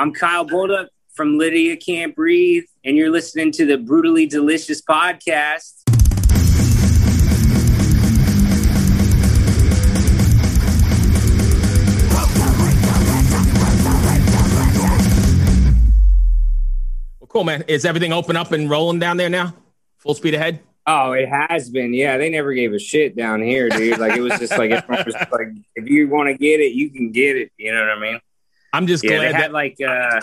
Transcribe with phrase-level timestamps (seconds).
[0.00, 5.82] I'm Kyle Bolduc from Lydia Can't Breathe, and you're listening to the Brutally Delicious podcast.
[17.20, 17.64] Well, cool, man.
[17.68, 19.52] Is everything open up and rolling down there now?
[19.98, 20.60] Full speed ahead?
[20.86, 21.92] Oh, it has been.
[21.92, 23.98] Yeah, they never gave a shit down here, dude.
[23.98, 27.12] Like it was just like was like if you want to get it, you can
[27.12, 27.52] get it.
[27.58, 28.20] You know what I mean?
[28.72, 29.52] I'm just yeah, glad they had that.
[29.52, 30.20] like uh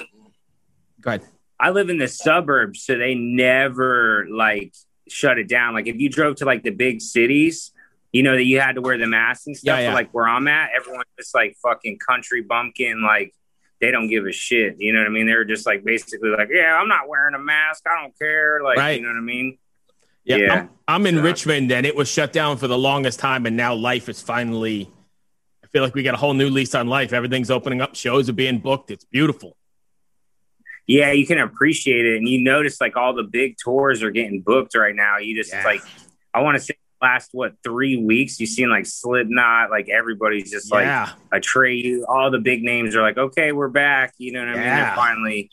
[1.01, 1.23] Go ahead.
[1.59, 4.73] I live in the suburbs, so they never like
[5.07, 5.73] shut it down.
[5.73, 7.71] Like if you drove to like the big cities,
[8.11, 9.79] you know that you had to wear the mask and stuff.
[9.79, 9.93] Yeah, yeah.
[9.93, 13.01] Like where I'm at, everyone's just like fucking country bumpkin.
[13.03, 13.33] Like
[13.81, 14.75] they don't give a shit.
[14.79, 15.27] You know what I mean?
[15.27, 17.83] They're just like basically like, yeah, I'm not wearing a mask.
[17.87, 18.61] I don't care.
[18.63, 18.99] Like Right.
[18.99, 19.57] you know what I mean?
[20.25, 20.53] Yeah, Yeah.
[20.53, 23.55] I'm, I'm in So- Richmond, and it was shut down for the longest time, and
[23.55, 24.89] now life is finally.
[25.77, 27.13] Feel like we got a whole new lease on life.
[27.13, 27.95] Everything's opening up.
[27.95, 28.89] Shows are being booked.
[28.89, 29.55] It's beautiful.
[30.87, 34.41] Yeah, you can appreciate it, and you notice like all the big tours are getting
[34.41, 35.19] booked right now.
[35.19, 35.63] You just Yeah.
[35.63, 35.81] like,
[36.33, 40.71] I want to say last what three weeks you've seen like Slipknot, like everybody's just
[40.71, 44.15] like yeah, a Trey, all the big names are like, okay, we're back.
[44.17, 44.63] You know what I mean?
[44.63, 45.51] They're finally,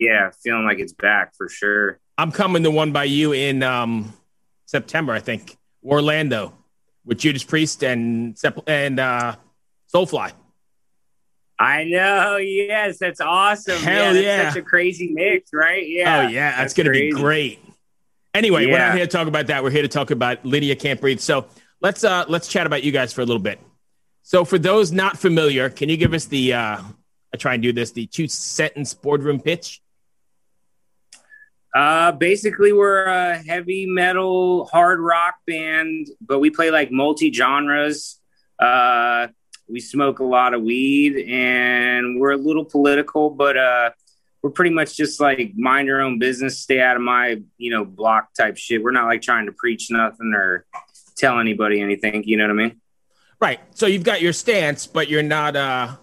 [0.00, 2.00] yeah, feeling like it's back for sure.
[2.18, 4.12] I'm coming to one by you in um,
[4.66, 5.56] September, I think.
[5.84, 6.54] Orlando
[7.04, 8.36] with Judas Priest and
[8.66, 9.36] and uh,
[9.94, 10.32] Soulfly.
[11.58, 12.38] I know.
[12.38, 13.76] Yes, that's awesome.
[13.76, 14.48] Hell that's yeah.
[14.48, 15.86] Such a crazy mix, right?
[15.86, 16.20] Yeah.
[16.20, 17.60] oh yeah, that's, gonna be great.
[18.32, 19.62] Anyway, we're not here to talk about that.
[19.62, 21.20] We're here to talk about Lydia Can't Breathe.
[21.20, 21.46] So
[21.82, 23.60] let's uh let's chat about you guys for a little bit.
[24.22, 26.82] So for those not familiar, can you give us the uh
[27.32, 29.82] I try and do this, the two sentence boardroom pitch?
[31.74, 38.18] Uh, basically, we're a heavy metal, hard rock band, but we play like multi genres.
[38.58, 39.28] Uh,
[39.70, 43.90] we smoke a lot of weed, and we're a little political, but uh,
[44.42, 47.84] we're pretty much just like mind your own business, stay out of my you know
[47.84, 48.82] block type shit.
[48.82, 50.64] We're not like trying to preach nothing or
[51.16, 52.24] tell anybody anything.
[52.24, 52.80] You know what I mean?
[53.40, 53.60] Right.
[53.74, 55.96] So you've got your stance, but you're not uh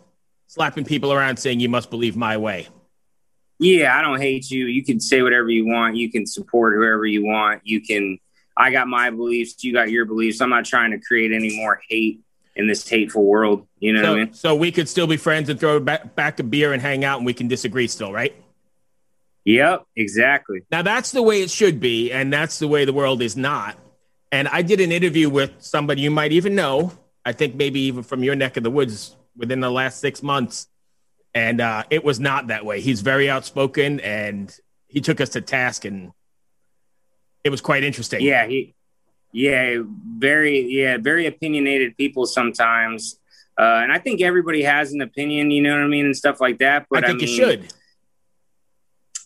[0.47, 2.67] slapping people around saying you must believe my way.
[3.59, 4.67] Yeah, I don't hate you.
[4.67, 5.95] You can say whatever you want.
[5.95, 7.61] You can support whoever you want.
[7.65, 8.19] You can.
[8.55, 9.63] I got my beliefs.
[9.63, 10.41] You got your beliefs.
[10.41, 12.21] I'm not trying to create any more hate
[12.57, 13.67] in this hateful world.
[13.79, 14.33] You know So, what I mean?
[14.33, 17.17] so we could still be friends and throw back, back a beer and hang out
[17.17, 18.35] and we can disagree still, right?
[19.45, 20.63] Yep, exactly.
[20.71, 23.77] Now that's the way it should be, and that's the way the world is not.
[24.31, 26.91] And I did an interview with somebody you might even know.
[27.23, 30.67] I think maybe even from your neck of the woods within the last six months,
[31.33, 32.81] and uh, it was not that way.
[32.81, 34.53] He's very outspoken, and
[34.87, 36.11] he took us to task, and
[37.45, 38.21] it was quite interesting.
[38.21, 38.73] Yeah, he.
[39.31, 39.83] Yeah,
[40.17, 40.61] very.
[40.61, 43.19] Yeah, very opinionated people sometimes.
[43.59, 46.39] Uh, and I think everybody has an opinion, you know what I mean, and stuff
[46.39, 46.85] like that.
[46.89, 47.73] But I think mean, you should.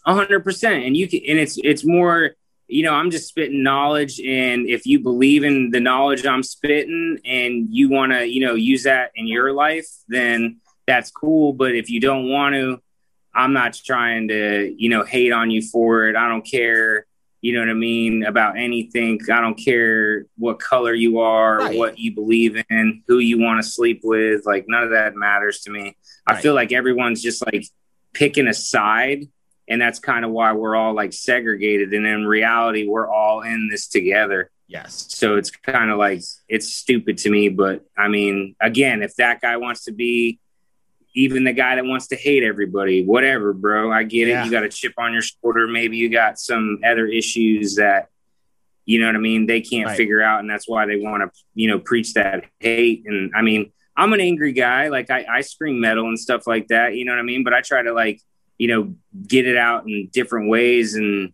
[0.05, 0.85] A hundred percent.
[0.85, 2.31] And you can, and it's it's more,
[2.67, 7.19] you know, I'm just spitting knowledge, and if you believe in the knowledge I'm spitting,
[7.25, 11.53] and you want to, you know, use that in your life, then that's cool.
[11.53, 12.81] But if you don't want to,
[13.35, 16.15] I'm not trying to, you know, hate on you for it.
[16.15, 17.05] I don't care.
[17.41, 19.19] You know what I mean about anything.
[19.31, 21.77] I don't care what color you are, Right.
[21.77, 24.45] what you believe in, who you want to sleep with.
[24.45, 25.97] Like none of that matters to me.
[26.27, 27.65] I feel like everyone's just like
[28.13, 29.25] picking a side
[29.67, 33.69] and that's kind of why we're all like segregated and in reality we're all in
[33.71, 35.05] this together Yes.
[35.09, 39.39] so it's kind of like it's stupid to me but i mean again if that
[39.41, 40.39] guy wants to be
[41.13, 43.91] even the guy that wants to hate everybody whatever bro.
[43.91, 44.41] I get Yeah.
[44.41, 44.45] it.
[44.45, 45.67] You got a chip on your shoulder.
[45.67, 48.07] Maybe you got some other issues that
[48.85, 49.95] you know what i mean they can't Right.
[49.97, 53.03] figure out and that's why they want to you know preach that hate.
[53.05, 54.87] And i mean i'm an angry guy.
[54.87, 57.43] Like I, I scream metal and stuff like that you know what i mean?
[57.43, 58.19] But i try to like
[58.57, 58.95] you know
[59.27, 61.33] get it out in different ways and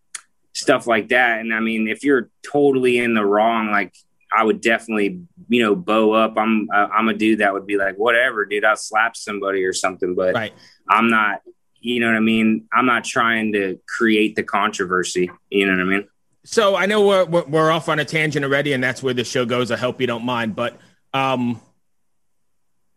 [0.53, 1.39] stuff like that.
[1.39, 3.93] And i mean if you're totally in the wrong like
[4.37, 5.09] i would definitely
[5.49, 8.63] you know bow up i'm uh, i'm a dude that would be like whatever dude
[8.63, 10.53] i'll slap somebody or something but Right.
[10.89, 11.41] i'm not
[11.79, 15.81] you know what i mean i'm not trying to create the controversy you know what
[15.81, 16.07] i mean
[16.45, 19.45] So I know we're, we're off on a tangent already, and that's where the show
[19.45, 19.69] goes.
[19.69, 20.79] I hope you don't mind, but
[21.13, 21.59] um,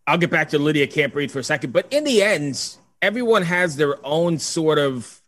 [0.06, 1.72] I'll get back to Lydia Can't Breathe for a second.
[1.72, 5.20] But in the end, everyone has their own sort of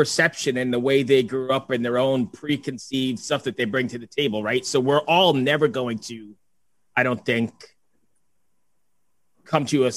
[0.00, 3.86] perception and the way they grew up and their own preconceived stuff that they bring
[3.86, 4.64] to the table, right?
[4.64, 6.34] So we're all never going to,
[6.96, 7.52] I don't think,
[9.44, 9.90] come to a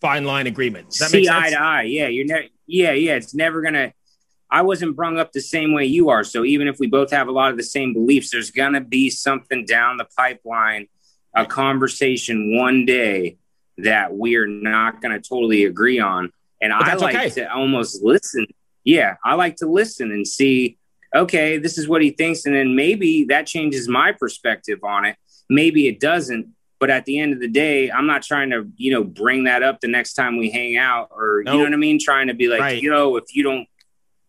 [0.00, 0.90] fine line agreement.
[0.90, 3.92] Does that see eye to eye yeah you're ne- yeah yeah it's never gonna
[4.50, 7.28] i wasn't brung up the same way you are so even if we both have
[7.28, 10.88] a lot of the same beliefs there's gonna be something down the pipeline
[11.36, 13.36] a conversation one day
[13.78, 17.30] that we're not gonna totally agree on And I like okay.
[17.30, 18.46] to almost listen.
[18.84, 20.78] Yeah, I like to listen and see,
[21.14, 22.44] okay, this is what he thinks.
[22.44, 25.16] And then maybe that changes my perspective on it.
[25.48, 26.48] Maybe it doesn't.
[26.80, 29.62] But at the end of the day, I'm not trying to, you know, bring that
[29.62, 31.54] up the next time we hang out or, nope.
[31.54, 31.98] you know what I mean?
[31.98, 32.82] Trying to be like, right.
[32.82, 33.66] yo, if you don't,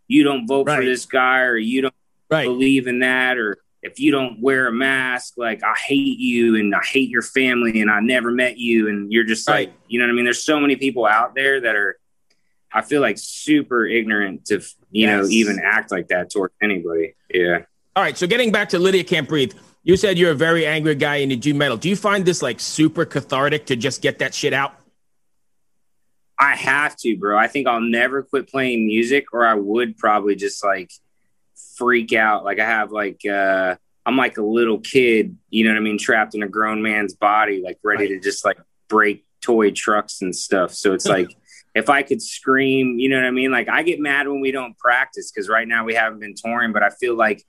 [0.07, 0.77] you don't vote right.
[0.77, 1.93] for this guy or you don't
[2.29, 2.45] right.
[2.45, 6.73] believe in that or if you don't wear a mask, like I hate you and
[6.73, 8.87] I hate your family and I never met you.
[8.87, 10.25] And you're just like, you know what I mean?
[10.25, 11.97] There's so many people out there that are,
[12.75, 14.55] I feel like super ignorant to,
[14.91, 15.23] you yes.
[15.23, 17.15] know, even act like that towards anybody.
[17.33, 17.59] Yeah.
[17.95, 18.17] All right.
[18.17, 21.31] So getting back to Lydia Can't Breathe, you said you're a very angry guy and
[21.31, 21.77] you do metal.
[21.77, 24.75] Do you find this like super cathartic to just get that shit out?
[26.37, 27.37] I have to, bro.
[27.37, 30.91] I think I'll never quit playing music or I would probably just like
[31.77, 32.43] freak out.
[32.43, 35.97] Like I have like uh I'm like a little kid, you know what I mean,
[35.97, 38.09] trapped in a grown man's body, like ready right.
[38.09, 38.57] to just like
[38.89, 40.73] break toy trucks and stuff.
[40.73, 41.29] So it's like
[41.75, 43.51] if I could scream, you know what I mean?
[43.51, 46.73] Like I get mad when we don't practice because right now we haven't been touring,
[46.73, 47.43] but I feel like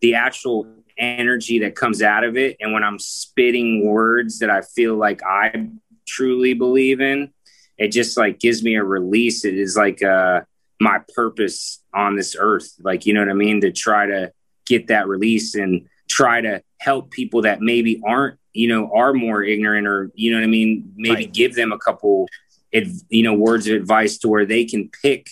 [0.00, 0.66] the actual
[0.98, 5.22] energy that comes out of it and when I'm spitting words that I feel like
[5.22, 5.68] I
[6.06, 7.32] truly believe in,
[7.78, 9.44] it just like gives me a release.
[9.44, 10.42] It is like uh
[10.80, 12.72] my purpose on this earth.
[12.80, 13.60] Like, you know what I mean?
[13.60, 14.32] To try to
[14.66, 19.42] get that release and try to help people that maybe aren't, you know, are more
[19.42, 20.92] ignorant or, you know what I mean?
[20.96, 21.32] Maybe right.
[21.32, 22.26] give them a couple,
[22.72, 25.30] you know, words of advice to where they can pick,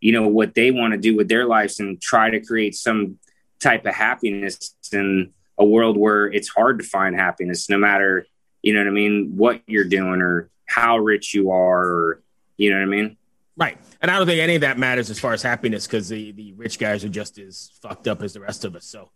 [0.00, 3.18] you know, what they want to do with their lives and try to create some
[3.60, 8.26] type of happiness in a world where it's hard to find happiness, no matter,
[8.62, 12.22] you know what I mean, what you're doing or how rich you are or,
[12.56, 13.16] you know what I mean?
[13.56, 13.76] Right.
[14.00, 16.52] And I don't think any of that matters as far as happiness because the, the
[16.52, 18.84] rich guys are just as fucked up as the rest of us.
[18.84, 19.10] So,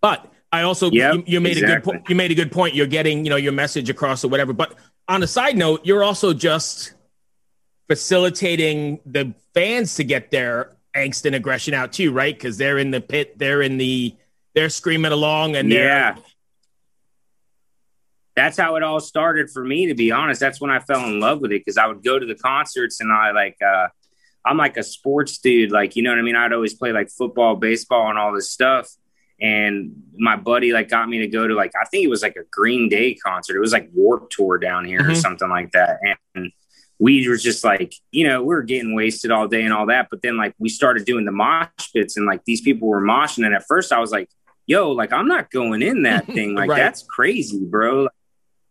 [0.00, 1.72] but I also, yep, you, you, made exactly.
[1.72, 2.08] a good point.
[2.08, 2.74] You made a good point.
[2.74, 4.52] You're getting, you know, your message across or whatever.
[4.52, 4.74] But
[5.06, 6.94] on a side note, you're also just
[7.88, 12.34] facilitating the fans to get their angst and aggression out too, right?
[12.34, 14.14] Because they're in the pit, they're in the,
[14.54, 16.16] they're screaming along and yeah.
[18.34, 20.40] That's how it all started for me to be honest.
[20.40, 23.00] That's when i fell in love with it because i would go to the concerts
[23.00, 23.88] and i like uh
[24.44, 26.36] i'm like a sports dude like you know what i mean?
[26.36, 28.90] I'd always play like football baseball and all this stuff
[29.40, 32.36] and my buddy like got me to go to like i think it was like
[32.36, 33.56] a green day concert.
[33.56, 35.10] It was like Warped Tour down here mm-hmm.
[35.10, 36.00] or something like that.
[36.34, 36.52] And
[36.98, 40.08] we were just like you know we were getting wasted all day and all that.
[40.10, 43.44] But then like we started doing the mosh pits and like these people were moshing.
[43.44, 44.30] And at first i was like
[44.66, 46.54] yo like i'm not going in that thing.
[46.54, 46.78] Like right.
[46.78, 48.08] that's crazy bro.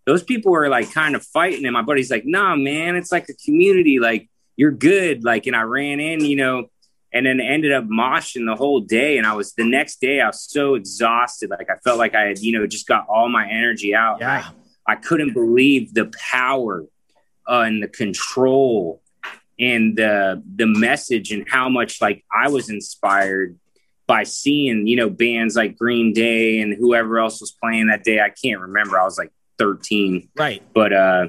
[0.06, 1.66] Those people were like kind of fighting.
[1.66, 4.00] And my buddy's like nah man it's like a community.
[4.00, 5.24] Like you're good.
[5.24, 6.70] Like and i ran in you know
[7.16, 10.28] and then ended up moshing the whole day and i was the next day i
[10.28, 13.50] was so exhausted like i felt like i had you know just got all my
[13.50, 14.52] energy out yeah.
[14.88, 16.86] I, I couldn't believe the power
[17.50, 19.02] uh, and the control
[19.60, 23.58] and the the message and how much like i was inspired
[24.06, 28.20] by seeing you know bands like green day and whoever else was playing that day
[28.20, 30.30] i can't remember i was like 13.
[30.36, 30.62] Right.
[30.74, 31.28] But uh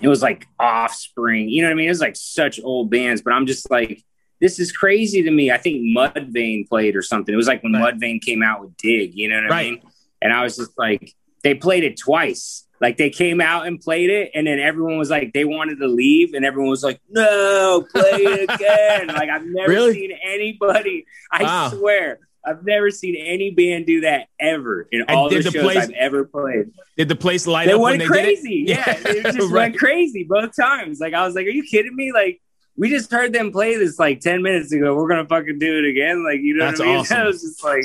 [0.00, 1.86] it was like offspring, you know what I mean?
[1.86, 4.04] It was like such old bands, but I'm just like,
[4.40, 5.50] this is crazy to me.
[5.50, 7.32] I think Mudvayne played or something.
[7.32, 7.94] It was like when right.
[7.94, 9.66] Mudvayne came out with Dig, you know what right.
[9.66, 9.82] I mean?
[10.22, 12.66] And I was just like, they played it twice.
[12.80, 15.88] Like they came out and played it, and then everyone was like, they wanted to
[15.88, 19.06] leave, and everyone was like, no, play it again.
[19.08, 19.94] like I've never really?
[19.94, 21.04] seen anybody.
[21.32, 21.70] I wow.
[21.70, 25.62] swear, I've never seen any band do that ever in and all the, the shows
[25.62, 26.70] place, I've ever played.
[26.96, 27.80] Did the place light they up?
[27.80, 28.64] Went they crazy.
[28.66, 29.70] Yeah, it just right.
[29.70, 31.00] went crazy both times.
[31.00, 32.40] Like I was like, "Are you kidding me?" Like
[32.78, 34.94] we just heard them play this like ten minutes ago.
[34.94, 36.24] We're gonna fucking do it again.
[36.24, 37.00] Like you know That's what I mean?
[37.00, 37.16] Awesome.
[37.18, 37.84] I was just like,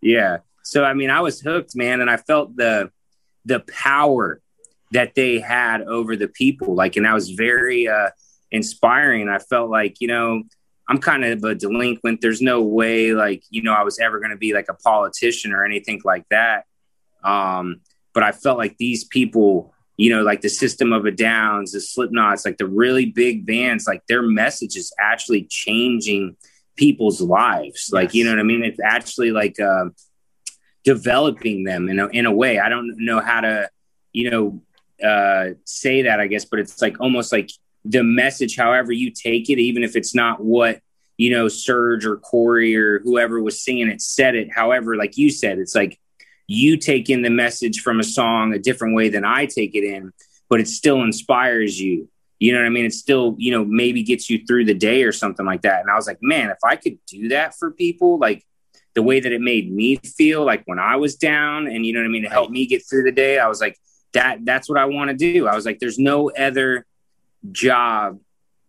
[0.00, 0.38] yeah.
[0.62, 2.90] So I mean, I was hooked, man, and I felt the
[3.44, 4.40] the power
[4.92, 6.74] that they had over the people.
[6.74, 8.10] Like, and I was very uh,
[8.50, 9.28] inspiring.
[9.28, 10.44] I felt like you know
[10.88, 12.22] I'm kind of a delinquent.
[12.22, 15.52] There's no way, like, you know, I was ever going to be like a politician
[15.52, 16.64] or anything like that.
[17.22, 17.82] Um,
[18.14, 21.78] but I felt like these people, you know, like the System of a Downs, the
[21.78, 26.36] Slipknots, like the really big bands, like their message is actually changing
[26.76, 27.88] people's lives.
[27.88, 27.92] Yes.
[27.92, 28.62] Like, you know what I mean?
[28.62, 29.86] It's actually like uh,
[30.84, 32.58] developing them in a, in a way.
[32.58, 33.68] I don't know how to,
[34.12, 34.62] you know,
[35.04, 37.50] uh, say that, I guess, but it's like almost like
[37.84, 40.80] the message, however you take it, even if it's not what
[41.16, 44.52] you know Serj or Corey or whoever was singing it said it.
[44.52, 45.98] However, like you said, it's like
[46.48, 49.84] you take in the message from a song a different way than I take it
[49.84, 50.12] in,
[50.48, 52.08] but it still inspires you.
[52.40, 52.86] You know what I mean?
[52.86, 55.82] It still, you know, maybe gets you through the day or something like that.
[55.82, 58.44] And I was like, man, if I could do that for people, like
[58.94, 62.00] the way that it made me feel, like when I was down, and you know
[62.00, 63.78] what I mean, to help me get through the day, I was like,
[64.14, 65.46] that that's what I want to do.
[65.46, 66.86] I was like, there's no other
[67.52, 68.18] job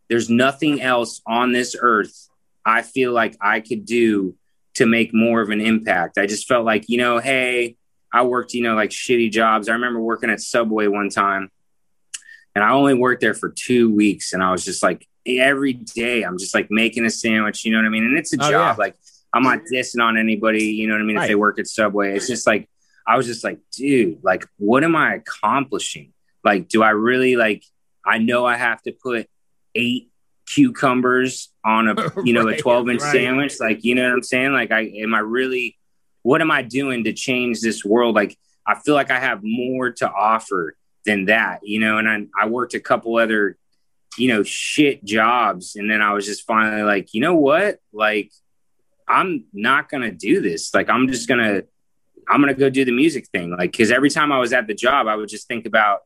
[0.09, 2.27] there's nothing else on this earth
[2.65, 4.35] I feel like I could do
[4.79, 6.17] to make more of an impact.
[6.17, 7.75] I just felt like, you know, hey,
[8.13, 9.67] I worked, you know, like shitty jobs.
[9.67, 11.51] I remember working at Subway one time
[12.55, 14.31] and I only worked there for two weeks.
[14.31, 17.77] And I was just like, every day I'm just like making a sandwich, you know
[17.77, 18.05] what I mean?
[18.05, 18.51] And it's a oh, job.
[18.51, 18.75] Yeah.
[18.77, 18.95] Like,
[19.33, 21.17] I'm not dissing on anybody, you know what I mean?
[21.17, 21.23] Right.
[21.25, 22.69] If they work at Subway, it's just like,
[23.05, 26.13] I was just like, dude, like, what am I accomplishing?
[26.43, 27.63] Like, do I really like,
[28.05, 29.27] I know I have to put
[29.75, 30.08] eight
[30.53, 33.11] cucumbers on a, you know, right, a 12 inch right.
[33.11, 33.59] sandwich.
[33.59, 34.51] Like, you know what I'm saying?
[34.51, 35.77] Like, I, am I really,
[36.23, 38.15] what am I doing to change this world?
[38.15, 40.75] Like, I feel like I have more to offer
[41.05, 43.57] than that, you know, and I, I worked a couple other,
[44.17, 45.75] you know, shit jobs.
[45.75, 47.79] And then I was just finally like, you know what?
[47.93, 48.31] Like,
[49.07, 50.73] I'm not going to do this.
[50.73, 51.65] Like, I'm just going to,
[52.27, 53.55] I'm going to go do the music thing.
[53.55, 56.01] Like, cause every time I was at the job, I would just think about,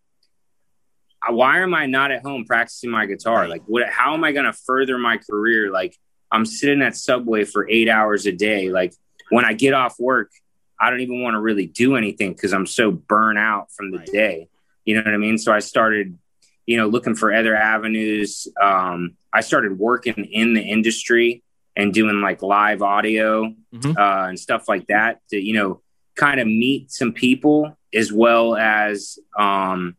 [1.30, 3.48] why am I not at home practicing my guitar?
[3.48, 5.72] Like, what, how am I going to further my career?
[5.72, 5.98] Like,
[6.32, 8.70] I'm sitting at Subway for eight hours a day.
[8.70, 8.94] Like,
[9.30, 10.32] when I get off work,
[10.80, 14.00] I don't even want to really do anything because I'm so burnt out from the
[14.00, 14.08] right.
[14.08, 14.50] day.
[14.86, 15.38] You know what I mean?
[15.38, 16.18] So I started,
[16.66, 18.48] you know, looking for other avenues.
[18.62, 21.44] Um, I started working in the industry
[21.76, 23.98] and doing like live audio mm-hmm.
[23.98, 25.82] uh, and stuff like that to, you know,
[26.16, 29.96] kind of meet some people as well as um,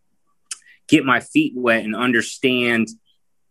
[0.89, 2.89] get my feet wet and understand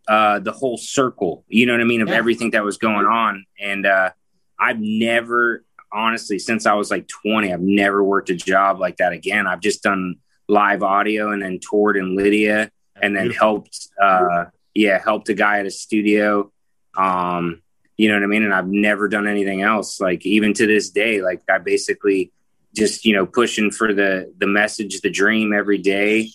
[0.08, 2.16] uh, the whole circle, you know what I mean, of yeah.
[2.16, 3.46] everything that was going on.
[3.60, 4.12] And uh,
[4.60, 9.14] I've never, honestly, since I was like 20, I've never worked a job like that
[9.14, 9.48] again.
[9.48, 10.16] I've just done
[10.48, 12.70] live audio and then toured in Lydia
[13.02, 16.52] and then helped, uh, yeah, helped a guy at a studio.
[16.98, 17.62] Um,
[17.98, 18.44] you know what I mean?
[18.44, 20.00] And I've never done anything else.
[20.00, 22.32] Like even to this day, like I basically
[22.76, 26.30] just, you know, pushing for the, the message, the dream every day.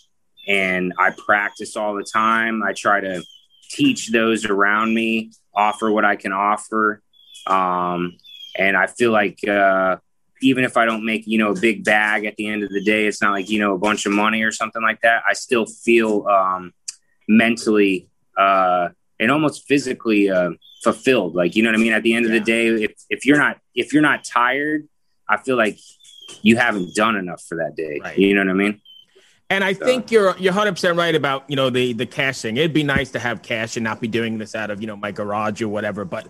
[0.49, 2.63] And I practice all the time.
[2.63, 3.23] I try to
[3.71, 7.03] teach those around me, offer what I can offer.
[7.47, 8.17] Um,
[8.57, 9.97] and I feel like, uh,
[10.41, 12.83] even if I don't make, you know, a big bag at the end of the
[12.83, 15.23] day, it's not like, you know, a bunch of money or something like that.
[15.29, 16.73] I still feel um,
[17.29, 18.89] mentally uh,
[19.21, 20.51] and almost physically uh,
[20.83, 21.35] fulfilled.
[21.35, 21.93] Like, you know what I mean?
[21.93, 22.37] At the end yeah.
[22.37, 24.89] of the day, if, if you're not, if you're not tired,
[25.29, 25.79] I feel like
[26.43, 28.01] you haven't done enough for that day.
[28.03, 28.17] Right.
[28.17, 28.81] You know what I mean?
[29.51, 29.85] And I so.
[29.85, 32.57] think you're you're 100 percent right about you know the the cash thing.
[32.57, 34.97] It'd be nice to have cash and not be doing this out of you know
[34.97, 36.05] my garage or whatever.
[36.05, 36.29] But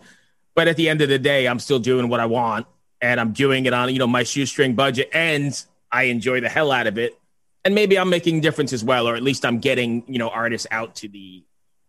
[0.54, 2.66] but at the end of the day, I'm still doing what I want
[3.00, 6.72] and I'm doing it on, you know, my shoestring budget and I enjoy the hell
[6.72, 7.18] out of it.
[7.64, 10.28] And maybe I'm making a difference as well, or at least I'm getting, you know,
[10.28, 11.44] artists out to the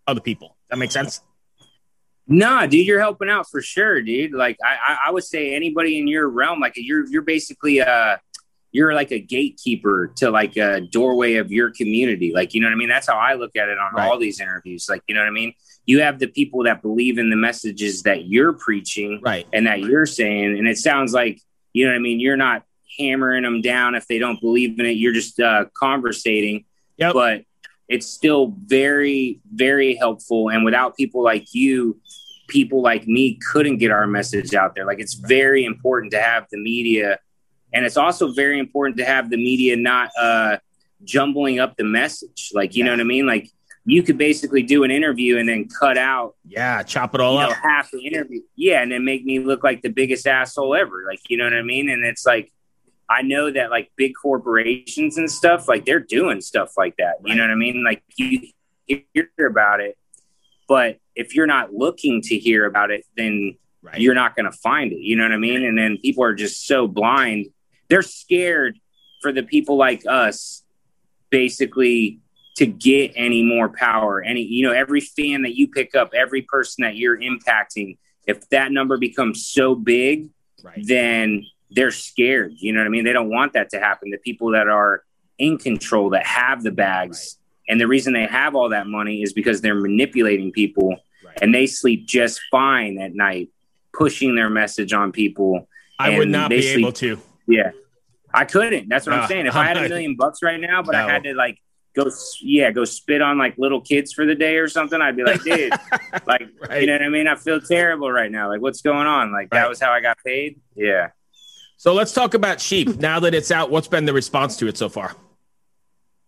[0.07, 0.55] other people.
[0.69, 1.21] That makes sense?
[2.27, 4.33] Nah, dude, you're helping out for sure, dude.
[4.33, 8.17] Like I, I would say anybody in your realm, like you're you're basically uh
[8.71, 12.31] you're like a gatekeeper to like a doorway of your community.
[12.33, 12.89] Like, you know what I mean?
[12.89, 14.07] That's how I look at it on right.
[14.07, 14.87] all these interviews.
[14.89, 15.53] Like, you know what I mean?
[15.89, 19.79] you have the people that believe in the messages that you're preaching right and that
[19.79, 21.41] you're saying and it sounds like
[21.73, 22.63] you know what i mean you're not
[22.99, 26.63] hammering them down if they don't believe in it you're just uh conversating
[26.97, 27.13] yep.
[27.13, 27.43] but
[27.87, 31.99] it's still very very helpful and without people like you
[32.47, 36.45] people like me couldn't get our message out there like it's very important to have
[36.51, 37.17] the media
[37.73, 40.57] and it's also very important to have the media not uh
[41.03, 42.51] jumbling up the message.
[42.53, 42.85] Like you yeah.
[42.85, 43.25] know what i mean?
[43.25, 43.49] Like
[43.85, 47.49] you could basically do an interview and then cut out yeah chop it all up
[47.49, 48.41] know, half the interview.
[48.55, 51.03] Yeah and then make me look like the biggest asshole ever.
[51.07, 51.89] Like you know what i mean?
[51.89, 52.51] And it's like
[53.09, 57.15] i know that like big corporations and stuff like they're doing stuff like that.
[57.23, 57.83] You know what i mean?
[57.83, 58.41] Like you
[58.87, 59.97] hear about it
[60.67, 63.99] but if you're not looking to hear about it then right.
[63.99, 64.99] you're not going to find it.
[64.99, 65.63] You know what i mean?
[65.63, 67.47] And then people are just so blind
[67.89, 68.79] they're scared
[69.21, 70.63] for the people like us
[71.29, 72.19] basically
[72.55, 76.41] to get any more power any you know every fan that you pick up every
[76.41, 80.29] person that you're impacting if that number becomes so big
[80.63, 80.79] right.
[80.83, 84.17] then they're scared you know what i mean they don't want that to happen the
[84.17, 85.03] people that are
[85.37, 87.71] in control that have the bags right.
[87.71, 91.37] and the reason they have all that money is because they're manipulating people right.
[91.41, 93.49] and they sleep just fine at night
[93.93, 95.67] pushing their message on people
[95.97, 97.17] i would not be sleep, able to
[97.47, 97.71] yeah
[98.33, 98.89] i couldn't.
[98.89, 99.45] That's what i'm saying.
[99.47, 101.05] If i had a million bucks right now but no.
[101.05, 101.59] i had to like
[101.95, 102.09] go
[102.41, 105.41] yeah go spit on like little kids for the day or something i'd be like
[105.43, 105.71] dude
[106.27, 106.81] like right.
[106.81, 107.27] you know what i mean?
[107.27, 108.49] I feel terrible right now.
[108.49, 109.31] Like what's going on?
[109.31, 109.61] Like right.
[109.61, 110.59] that was how i got paid?
[110.75, 111.09] Yeah.
[111.77, 112.99] So let's talk about sheep.
[112.99, 115.15] Now that it's out what's been the response to it so far?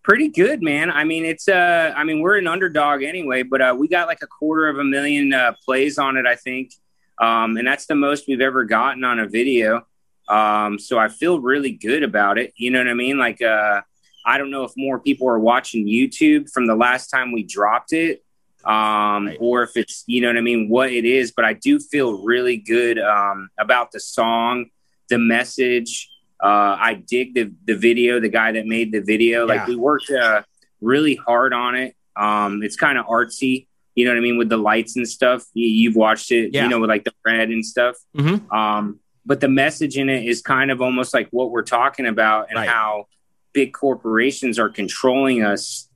[0.04, 0.90] Pretty good man.
[0.90, 4.22] I mean it's uh i mean we're an underdog anyway but uh we got like
[4.22, 6.74] a quarter of a million uh plays on it i think.
[7.20, 9.86] Um and that's the most we've ever gotten on a video
[10.32, 13.82] um so i feel really good about it you know what i mean like uh
[14.26, 17.94] I don't know if more people are watching YouTube from the last time we dropped
[17.94, 18.24] it,
[18.64, 19.38] um, right.
[19.40, 21.32] or if it's you know what I mean, what it is.
[21.32, 24.68] But I do feel really good um, about the song,
[25.10, 26.10] the message.
[26.42, 28.20] Uh, I dig the the video.
[28.20, 29.56] The guy that made the video, yeah.
[29.56, 30.44] like we worked uh,
[30.82, 31.96] really hard on it.
[32.16, 35.46] Um, it's kind of artsy, you know what I mean, with the lights and stuff.
[35.54, 36.64] You, have watched it, yeah.
[36.64, 37.96] you know, with like the red and stuff.
[38.16, 38.52] Mm-hmm.
[38.54, 42.48] Um, but the message in it is kind of almost like what we're talking about
[42.50, 42.68] and right.
[42.68, 43.06] how
[43.54, 45.90] big corporations are controlling us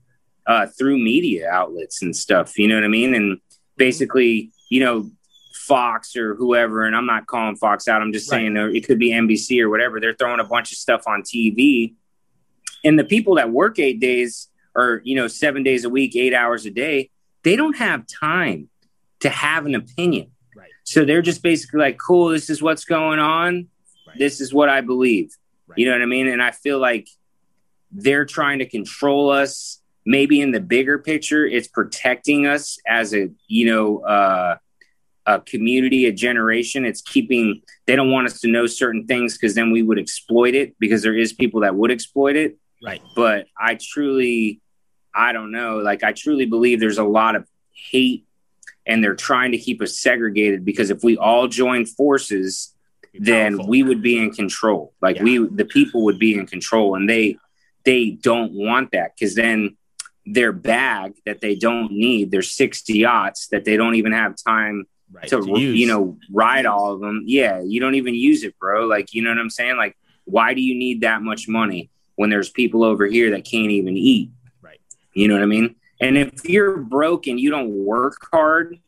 [0.48, 2.58] uh, through media outlets and stuff.
[2.58, 3.16] You know what I mean?
[3.16, 3.40] And
[3.78, 5.10] basically, you know,
[5.54, 8.02] Fox or whoever, and I'm not calling Fox out.
[8.02, 8.40] I'm just right.
[8.40, 10.00] saying it could be NBC or whatever.
[10.00, 11.94] They're throwing a bunch of stuff on TV,
[12.84, 16.36] and the people that work eight days or you know seven days a week, eight
[16.36, 17.10] hours a day,
[17.44, 18.70] they don't have time
[19.22, 20.32] to have an opinion.
[20.86, 23.68] So they're just basically like, "Cool, this is what's going on.
[24.08, 24.18] Right.
[24.18, 25.36] This is what I believe."
[25.68, 25.80] Right.
[25.80, 26.28] You know what I mean?
[26.28, 27.10] And I feel like
[27.92, 33.30] they're trying to control us maybe in the bigger picture it's protecting us as a
[33.48, 34.58] you know uh,
[35.26, 39.56] a community a generation it's keeping they don't want us to know certain things because
[39.56, 43.48] then we would exploit it because there is people that would exploit it right but
[43.60, 44.62] i truly
[45.14, 48.25] i don't know like i truly believe there's a lot of hate
[48.88, 52.74] and they're trying to keep us segregated because if we all join forces
[53.18, 55.24] then we would be in control like yeah.
[55.24, 57.38] we the people would be in control and they
[57.86, 59.78] they don't want that because then
[60.26, 64.86] their bag that they don't need, their 60 yachts that they don't even have time
[65.12, 67.24] right, to, to you know, ride all of them.
[67.26, 68.86] Yeah, you don't even use it, bro.
[68.86, 69.78] Like, you know what I'm saying?
[69.78, 73.72] Like, why do you need that much money when there's people over here that can't
[73.72, 74.32] even eat?
[74.62, 74.82] Right.
[75.14, 75.76] You know what I mean?
[76.02, 78.80] And if you're broke and you don't work hard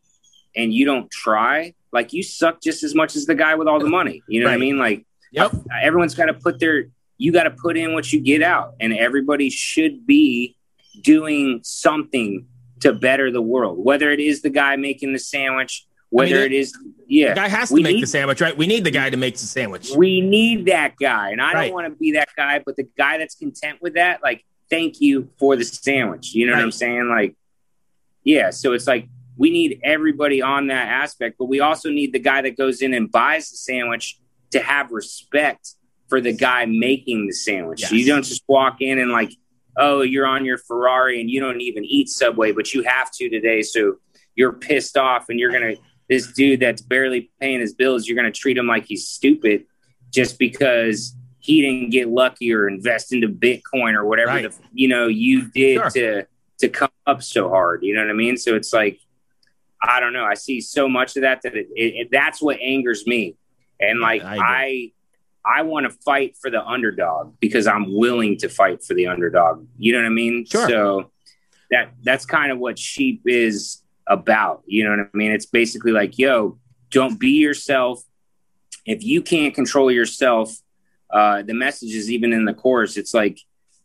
[0.55, 3.79] and you don't try, like you suck just as much as the guy with all
[3.79, 4.21] the money.
[4.27, 4.53] You know right.
[4.53, 4.77] what I mean?
[4.77, 5.51] Like, yep.
[5.81, 6.87] everyone's got to put their,
[7.17, 10.55] you got to put in what you get out, and everybody should be
[11.01, 12.45] doing something
[12.81, 16.45] to better the world, whether it is the guy making the sandwich, whether I mean,
[16.45, 18.55] it, is, yeah, the guy has to make need, the sandwich, right?
[18.55, 19.91] We need the guy to make the sandwich.
[19.95, 21.65] We need that guy, and I right.
[21.65, 25.01] don't want to be that guy, but the guy that's content with that, like, thank
[25.01, 26.33] you for the sandwich.
[26.33, 26.59] You know right.
[26.59, 27.09] what I'm saying?
[27.09, 27.35] Like,
[28.23, 28.49] yeah.
[28.49, 32.41] So it's like we need everybody on that aspect, but we also need the guy
[32.41, 34.19] that goes in and buys the sandwich
[34.51, 35.73] to have respect
[36.09, 37.81] for the guy making the sandwich.
[37.81, 37.91] Yes.
[37.91, 39.31] You don't just walk in and like
[39.77, 43.29] oh, you're on your Ferrari and you don't even eat Subway, but you have to
[43.29, 43.61] today.
[43.61, 43.97] So
[44.35, 48.15] you're pissed off and you're going to, this dude that's barely paying his bills, you're
[48.15, 49.65] going to treat him like he's stupid
[50.09, 51.15] just because
[51.47, 54.51] he didn't get lucky or invest into Bitcoin or whatever, right.
[54.51, 55.89] the, you know, you did sure.
[55.91, 56.27] to,
[56.59, 57.83] to come up so hard.
[57.83, 58.35] You know what I mean?
[58.35, 58.99] So it's like,
[59.81, 60.25] I don't know.
[60.25, 63.37] I see so much of that that it, it, that's what angers me.
[63.79, 64.91] And like, I, I
[65.45, 69.65] I want to fight for the underdog because I'm willing to fight for the underdog.
[69.77, 70.45] You know what I mean?
[70.45, 70.67] Sure.
[70.67, 71.11] So
[71.71, 74.63] that that's kind of what sheep is about.
[74.65, 75.31] You know what I mean?
[75.31, 76.57] It's basically like, yo,
[76.89, 78.03] don't be yourself.
[78.85, 80.57] If you can't control yourself,
[81.11, 82.97] uh, the message is even in the chorus.
[82.97, 83.39] It's like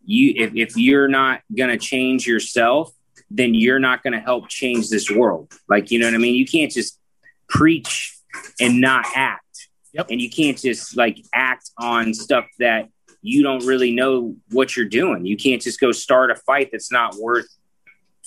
[0.04, 2.92] you if, if you're not gonna change yourself,
[3.30, 5.52] then you're not gonna help change this world.
[5.68, 6.35] Like, you know what I mean?
[6.35, 6.98] You can't just
[7.48, 8.16] preach
[8.61, 9.42] and not act
[9.92, 10.06] Yep.
[10.11, 12.88] And you can't just like act on stuff that
[13.20, 15.26] you don't really know what you're doing.
[15.26, 17.46] You can't just go start a fight that's not worth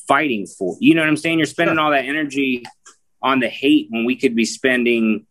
[0.07, 0.77] fighting for.
[0.79, 1.39] You know what I'm saying?
[1.39, 2.63] You're spending all that energy
[3.21, 5.25] on the hate when we could be spending,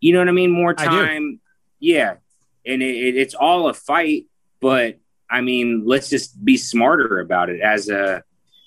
[0.00, 1.40] you know what I mean, more time.
[1.78, 2.16] Yeah.
[2.64, 4.26] And it, it, it's all a fight,
[4.60, 4.98] but
[5.28, 8.22] I mean, let's just be smarter about it as a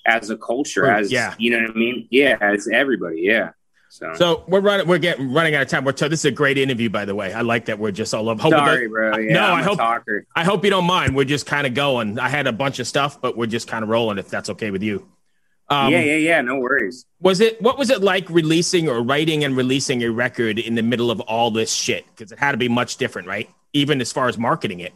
[0.06, 1.34] as a culture, as yeah.
[1.38, 2.08] you know what I mean?
[2.10, 3.22] Yeah, as everybody.
[3.22, 3.50] Yeah.
[3.88, 4.86] So, so we're running.
[4.86, 5.84] We're getting running out of time.
[5.84, 7.32] We're t- this is a great interview, by the way.
[7.32, 8.42] I like that we're just all over.
[8.42, 9.16] Sorry, bro.
[9.16, 9.78] Yeah, no, I'm i hope.
[9.78, 10.26] Talker.
[10.34, 11.16] I hope you don't mind.
[11.16, 12.18] We're just kind of going.
[12.18, 14.18] I had a bunch of stuff, but we're just kind of rolling.
[14.18, 15.08] If that's okay with you.
[15.68, 16.40] Um, yeah, yeah, yeah.
[16.42, 17.06] No worries.
[17.20, 17.62] Was it?
[17.62, 21.20] What was it like releasing or writing and releasing a record in the middle of
[21.20, 22.04] all this shit?
[22.14, 23.48] Because it had to be much different, right?
[23.76, 24.94] Even as far as marketing it.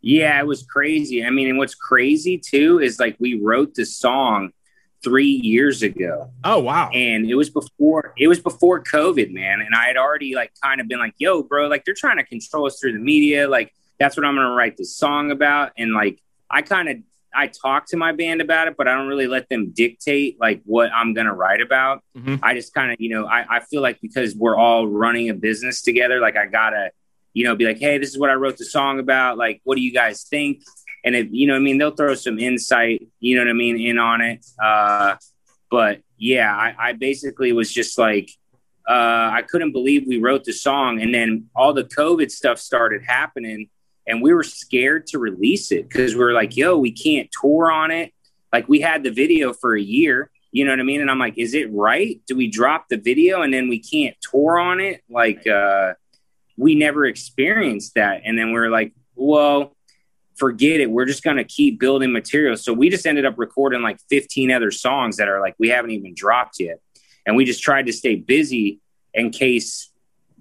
[0.00, 1.24] Yeah, it was crazy.
[1.24, 4.50] I mean, and what's crazy too is like we wrote the song
[5.04, 6.30] three years ago.
[6.42, 6.90] Oh wow!
[6.90, 9.60] And it was before it was before COVID, man.
[9.60, 12.24] And I had already like kind of been like, "Yo, bro, like they're trying to
[12.24, 13.48] control us through the media.
[13.48, 16.96] Like that's what I'm gonna write this song about." And like I kind of
[17.34, 20.60] I talk to my band about it, but I don't really let them dictate like
[20.64, 22.02] what I'm gonna write about.
[22.16, 22.36] Mm-hmm.
[22.42, 25.34] I just kind of you know I, I feel like because we're all running a
[25.34, 26.90] business together, like I gotta
[27.34, 29.36] you know be like, "Hey, this is what I wrote the song about.
[29.36, 30.62] Like, what do you guys think?"
[31.04, 33.78] and if you know, I mean, they'll throw some insight, you know what I mean,
[33.78, 34.44] in on it.
[34.60, 35.16] Uh,
[35.70, 38.30] but yeah, I, I basically was just like,
[38.88, 43.02] uh, I couldn't believe we wrote the song, and then all the COVID stuff started
[43.06, 43.68] happening,
[44.06, 47.70] and we were scared to release it because we were like, yo, we can't tour
[47.70, 48.12] on it.
[48.52, 51.00] Like we had the video for a year, You know what I mean?
[51.00, 52.20] And I'm like, is it right?
[52.28, 55.02] Do we drop the video and then we can't tour on it?
[55.10, 55.94] Like, uh,
[56.56, 58.22] we never experienced that.
[58.24, 59.74] And then we're like, well,
[60.36, 60.90] forget it.
[60.90, 62.56] We're just going to keep building material.
[62.56, 65.92] So we just ended up recording like 15 other songs that are like, we haven't
[65.92, 66.80] even dropped yet.
[67.26, 68.80] And we just tried to stay busy
[69.14, 69.90] in case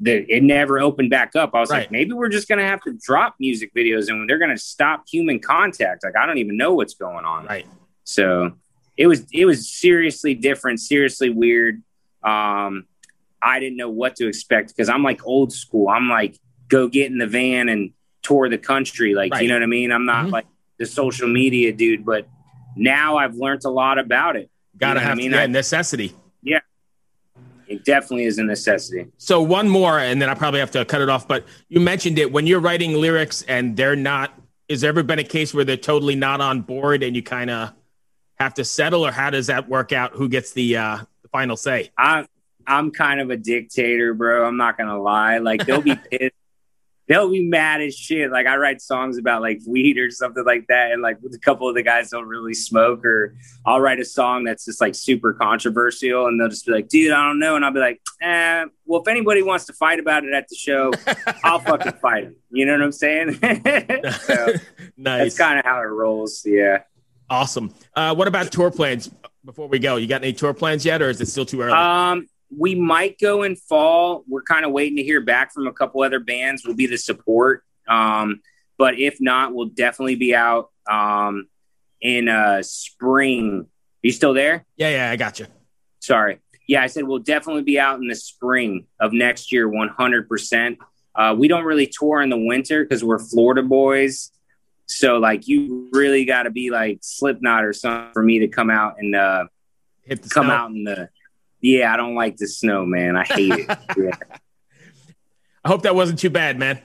[0.01, 1.51] that it never opened back up.
[1.53, 1.79] I was right.
[1.81, 4.57] like, maybe we're just going to have to drop music videos and they're going to
[4.57, 6.03] stop human contact.
[6.03, 7.45] Like, I don't even know what's going on.
[7.45, 7.67] Right.
[8.03, 8.53] So
[8.97, 11.83] it was, it was seriously different, seriously weird.
[12.23, 12.87] Um,
[13.43, 15.89] I didn't know what to expect because I'm like old school.
[15.89, 19.13] I'm like, go get in the van and tour the country.
[19.13, 19.43] Like, right.
[19.43, 19.91] you know what I mean?
[19.91, 20.33] I'm not mm-hmm.
[20.33, 20.45] like
[20.79, 22.27] the social media dude, but
[22.75, 24.49] now I've learned a lot about it.
[24.77, 25.31] Gotta you know have I mean?
[25.31, 26.13] yeah, necessity.
[26.41, 26.59] Yeah.
[27.67, 29.07] It definitely is a necessity.
[29.17, 31.27] So one more, and then I probably have to cut it off.
[31.27, 34.33] But you mentioned it when you're writing lyrics and they're not.
[34.69, 37.49] Is there ever been a case where they're totally not on board and you kind
[37.49, 37.73] of
[38.39, 40.13] have to settle, or how does that work out?
[40.13, 41.91] Who gets the uh, the final say?
[41.97, 42.25] I
[42.67, 44.45] I'm kind of a dictator, bro.
[44.45, 45.37] I'm not gonna lie.
[45.39, 46.35] Like they'll be pissed
[47.07, 48.31] they'll be mad as shit.
[48.31, 51.39] Like I write songs about like weed or something like that, and like with a
[51.39, 54.95] couple of the guys don't really smoke, or I'll write a song that's just like
[54.95, 58.01] super controversial, and they'll just be like, "Dude, I don't know," and I'll be like,
[58.21, 60.91] "Eh, well, if anybody wants to fight about it at the show,
[61.43, 63.33] I'll fucking fight them." You know what I'm saying?
[64.21, 64.53] so
[64.97, 65.35] nice.
[65.35, 66.43] That's kind of how it rolls.
[66.45, 66.79] Yeah.
[67.29, 67.73] Awesome.
[67.95, 69.09] Uh, what about tour plans?
[69.45, 71.73] Before we go, you got any tour plans yet, or is it still too early?
[71.73, 74.23] Um, we might go in fall.
[74.27, 76.63] We're kind of waiting to hear back from a couple other bands.
[76.65, 77.63] We'll be the support.
[77.87, 78.41] Um,
[78.77, 81.47] but if not, we'll definitely be out um,
[82.01, 83.61] in uh, spring.
[83.61, 84.65] Are you still there?
[84.75, 85.47] Yeah, yeah, I got you.
[85.99, 86.39] Sorry.
[86.67, 90.77] Yeah, I said we'll definitely be out in the spring of next year, 100%.
[91.15, 94.31] Uh, we don't really tour in the winter because we're Florida boys.
[94.85, 98.69] So, like, you really got to be like Slipknot or something for me to come
[98.69, 99.45] out and uh,
[100.29, 100.53] come snow.
[100.53, 101.09] out in the
[101.63, 103.15] yeah, I don't like the snow, man.
[103.15, 103.77] I hate it.
[103.97, 104.11] Yeah.
[105.65, 106.81] I hope that wasn't too bad, man.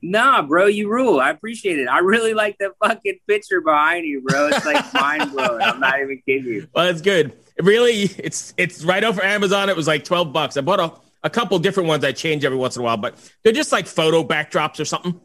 [0.00, 1.20] Nah, bro, you rule.
[1.20, 1.86] I appreciate it.
[1.86, 4.48] I really like the fucking picture behind you, bro.
[4.48, 5.60] It's like mind blowing.
[5.60, 6.68] I'm not even kidding you.
[6.74, 7.32] Well, it's good.
[7.56, 9.68] It really, it's it's right over Amazon.
[9.68, 10.56] It was like twelve bucks.
[10.56, 12.04] I bought a, a couple different ones.
[12.04, 15.20] I change every once in a while, but they're just like photo backdrops or something.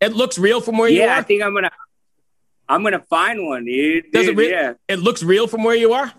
[0.00, 1.06] It looks real from where yeah, you are.
[1.08, 1.70] Yeah, I think I'm gonna
[2.66, 4.10] I'm gonna find one, dude.
[4.10, 4.40] Does dude, it?
[4.40, 6.12] Re- yeah, it looks real from where you are.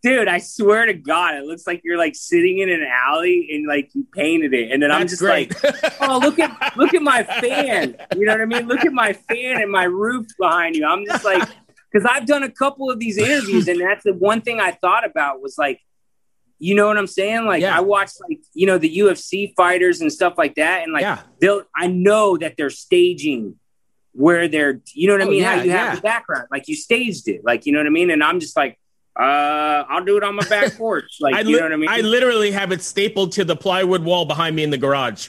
[0.00, 3.66] Dude, I swear to God, it looks like you're like sitting in an alley and
[3.66, 5.62] like you painted it, and then That's I'm just great.
[5.62, 7.96] like, oh, look at look at my fan.
[8.14, 8.68] You know what I mean?
[8.68, 10.86] Look at my fan and my roof behind you.
[10.86, 11.48] I'm just like,
[11.92, 15.04] because I've done a couple of these interviews, and that's the one thing I thought
[15.04, 15.80] about was like,
[16.60, 17.46] you know what I'm saying?
[17.46, 17.76] Like yeah.
[17.76, 21.22] I watched like you know the UFC fighters and stuff like that, and like yeah.
[21.40, 23.56] they'll I know that they're staging
[24.12, 25.42] where they're you know what I oh, mean?
[25.42, 27.90] Yeah, How you have the background, like you staged it, like you know what I
[27.90, 28.10] mean?
[28.10, 28.78] And I'm just like
[29.18, 31.16] uh, I'll do it on my back porch.
[31.20, 31.88] Like, I li- you know what I mean?
[31.88, 35.28] I literally have it stapled to the plywood wall behind me in the garage.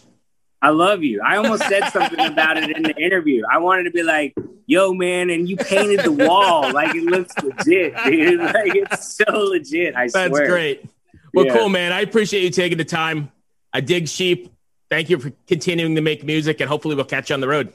[0.62, 1.22] I love you.
[1.26, 3.44] I almost said something about it in the interview.
[3.50, 6.72] I wanted to be like, yo, man, and you painted the wall.
[6.74, 8.40] Like, it looks legit, dude.
[8.42, 9.96] Like, it's so legit.
[9.96, 10.48] I That's swear.
[10.48, 10.86] great.
[11.34, 11.58] Well, yeah.
[11.58, 11.94] cool, man.
[11.94, 13.32] I appreciate you taking the time.
[13.74, 14.52] I dig sheep.
[14.90, 17.74] Thank you for continuing to make music, and hopefully, we'll catch you on the road.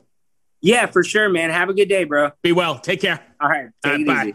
[0.61, 1.51] Yeah, for sure, man.
[1.51, 2.33] Have a good day, bro.
[2.43, 2.79] Be well.
[2.79, 3.21] Take care.
[3.41, 3.69] All right.
[3.85, 4.23] Take bye.
[4.25, 4.35] Easy.